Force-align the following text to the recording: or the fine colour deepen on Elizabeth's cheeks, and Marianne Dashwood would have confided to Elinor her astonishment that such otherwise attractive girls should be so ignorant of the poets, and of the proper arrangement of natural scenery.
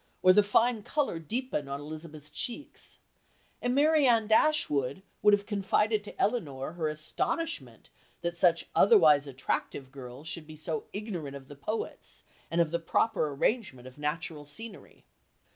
or 0.23 0.33
the 0.33 0.41
fine 0.41 0.81
colour 0.81 1.19
deepen 1.19 1.67
on 1.67 1.79
Elizabeth's 1.79 2.31
cheeks, 2.31 2.97
and 3.61 3.75
Marianne 3.75 4.25
Dashwood 4.25 5.03
would 5.21 5.31
have 5.31 5.45
confided 5.45 6.03
to 6.03 6.19
Elinor 6.19 6.71
her 6.71 6.87
astonishment 6.87 7.91
that 8.21 8.35
such 8.35 8.65
otherwise 8.73 9.27
attractive 9.27 9.91
girls 9.91 10.27
should 10.27 10.47
be 10.47 10.55
so 10.55 10.85
ignorant 10.91 11.35
of 11.35 11.49
the 11.49 11.55
poets, 11.55 12.23
and 12.49 12.59
of 12.59 12.71
the 12.71 12.79
proper 12.79 13.29
arrangement 13.31 13.87
of 13.87 13.99
natural 13.99 14.43
scenery. 14.43 15.05